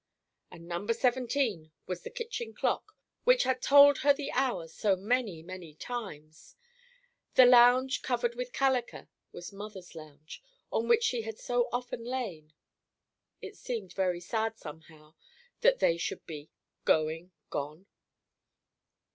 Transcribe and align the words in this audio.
And 0.49 0.67
No. 0.67 0.87
17 0.87 1.71
was 1.85 2.01
the 2.01 2.09
kitchen 2.09 2.55
clock, 2.55 2.95
which 3.23 3.43
had 3.43 3.61
told 3.61 3.99
her 3.99 4.11
the 4.15 4.31
hour 4.31 4.67
so 4.67 4.95
many, 4.95 5.43
many 5.43 5.75
times; 5.75 6.55
the 7.35 7.45
lounge 7.45 8.01
covered 8.01 8.33
with 8.33 8.51
"calliker" 8.51 9.09
was 9.31 9.53
mother's 9.53 9.93
lounge, 9.93 10.41
on 10.71 10.87
which 10.87 11.03
she 11.03 11.21
had 11.21 11.37
so 11.37 11.69
often 11.71 12.03
lain. 12.03 12.51
It 13.43 13.55
seemed 13.55 13.93
very 13.93 14.19
sad, 14.21 14.57
somehow, 14.57 15.13
that 15.59 15.77
they 15.77 15.97
should 15.97 16.25
be 16.25 16.49
"going 16.83 17.31
gone." 17.51 17.85